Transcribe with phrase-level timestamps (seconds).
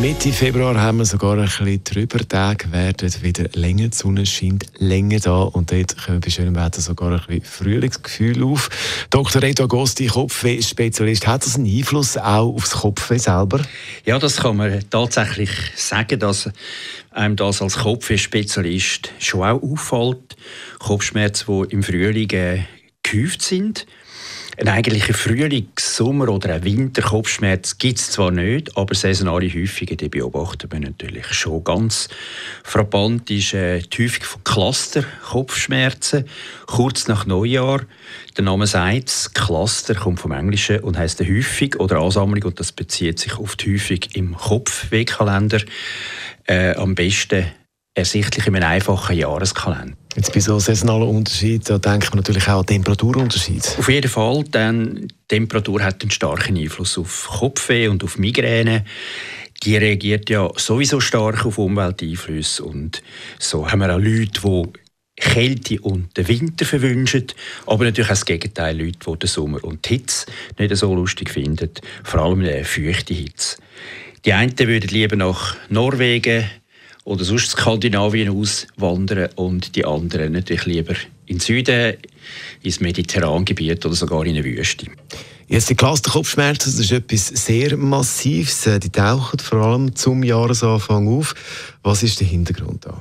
[0.00, 2.18] Mitte Februar haben wir sogar ein bisschen drüber.
[2.28, 6.80] Tage werden wieder länger, die Sonne scheint länger da und dort kommen bei schönem Wetter
[6.80, 8.68] sogar ein bisschen Frühlingsgefühl auf.
[9.10, 9.42] Dr.
[9.42, 13.62] Reto Agosti, Kopfweh-Spezialist, hat das einen Einfluss auch aufs Kopfweh selber?
[14.04, 16.50] Ja, das kann man tatsächlich sagen, dass
[17.10, 20.36] einem das als Kopfweh-Spezialist schon auch auffällt.
[20.78, 22.64] Kopfschmerzen, die im Frühling äh,
[23.02, 23.86] gehäuft sind
[24.58, 30.08] ein eigentlicher Frühlings-, Sommer- oder ein Winterkopfschmerz gibt es zwar nicht, aber saisonale Häufungen die
[30.08, 31.62] beobachten wir natürlich schon.
[31.62, 32.08] Ganz
[32.64, 36.24] frappant ist äh, die Häufung von Cluster-Kopfschmerzen
[36.66, 37.82] kurz nach Neujahr.
[38.36, 42.72] Der Name sagt es, Cluster kommt vom Englischen und heißt Häufung oder Ansammlung und das
[42.72, 45.60] bezieht sich auf die Häufung im Kopfwegkalender.
[46.44, 47.46] Äh, am besten
[47.96, 49.96] ersichtlich in einem einfachen Jahreskalender.
[50.14, 53.76] Jetzt bei so saisonalen Unterschied, da denkt man natürlich auch an Temperaturunterschied.
[53.78, 58.84] Auf jeden Fall, denn Temperatur hat einen starken Einfluss auf Kopfweh und auf Migräne.
[59.62, 63.02] Die reagiert ja sowieso stark auf Umwelteinflüsse und
[63.38, 64.72] so haben wir auch Leute, die
[65.18, 67.28] Kälte und den Winter verwünschen,
[67.66, 70.26] aber natürlich auch das Gegenteil, Leute, die den Sommer und die Hitze
[70.58, 71.70] nicht so lustig finden,
[72.04, 73.56] vor allem eine feuchte Hitze.
[74.26, 76.44] Die einen würden lieber nach Norwegen,
[77.06, 80.94] oder sonst Skandinavien auswandern und die anderen natürlich lieber
[81.26, 81.96] in den Süden,
[82.62, 84.86] ins Mediterrangebiet oder sogar in eine Wüste.
[85.48, 88.66] Jetzt die Clusterkopfschmerzen, das ist etwas sehr Massives.
[88.66, 91.36] Äh, die tauchen vor allem zum Jahresanfang auf.
[91.84, 93.00] Was ist der Hintergrund da?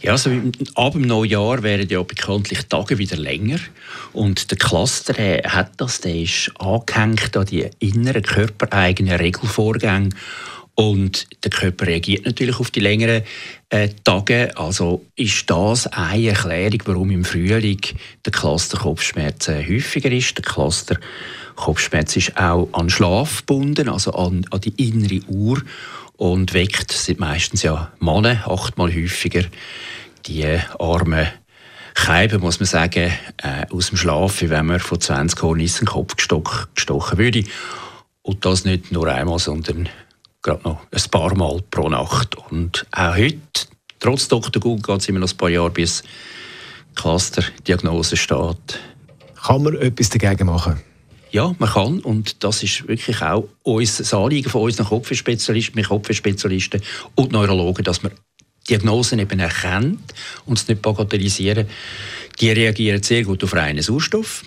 [0.00, 0.30] Ja, also
[0.76, 3.58] ab dem Neujahr werden ja bekanntlich Tage wieder länger
[4.12, 10.10] und der Cluster äh, hat das, der ist angehängt an die inneren körpereigenen Regelvorgänge
[10.74, 13.22] und der Körper reagiert natürlich auf die längeren
[13.68, 14.56] äh, Tage.
[14.56, 17.80] Also ist das eine Erklärung, warum im Frühling
[18.24, 20.36] der Cluster-Kopfschmerz äh, häufiger ist.
[20.36, 25.62] Der Cluster-Kopfschmerz ist auch an Schlaf gebunden, also an, an die innere Uhr
[26.16, 29.44] und weckt sind meistens ja Männer achtmal häufiger
[30.26, 31.28] die armen
[31.96, 36.16] Scheiben, muss man sagen, äh, aus dem Schlaf, wie wenn man von 20 Hornissen Kopf
[36.16, 37.44] gestochen würde.
[38.22, 39.88] Und das nicht nur einmal, sondern
[40.44, 42.36] gerade noch ein paar Mal pro Nacht.
[42.50, 43.38] Und auch heute,
[43.98, 44.60] trotz Dr.
[44.60, 46.04] Google, geht es immer noch ein paar Jahre, bis
[46.94, 48.78] Cluster-Diagnose steht.
[49.42, 50.80] Kann man etwas dagegen machen?
[51.32, 52.00] Ja, man kann.
[52.00, 56.80] Und das ist wirklich auch uns, das Anliegen von unseren Kopfspezialisten, Kopfspezialisten
[57.16, 58.12] und Neurologen, dass man
[58.68, 60.14] Diagnosen eben erkennt
[60.46, 61.66] und es nicht bagatellisieren.
[62.40, 64.44] Die reagieren sehr gut auf reinen Sauerstoff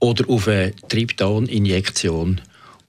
[0.00, 2.40] oder auf eine Triptan-Injektion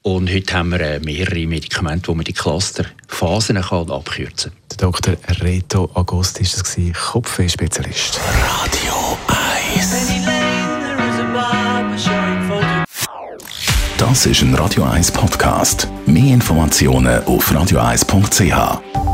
[0.02, 4.62] und heute haben wir äh, mehrere Medikamente, wo man die Clusterphasen abkürzen kann.
[4.70, 5.18] Der Dr.
[5.42, 6.78] Reto Agost ist das,
[7.12, 8.20] Kopfweh-Spezialist.
[8.42, 9.18] Radio
[9.76, 10.14] 1
[13.98, 15.88] Das ist ein Radio 1 Podcast.
[16.06, 19.09] Mehr Informationen auf radio1.ch.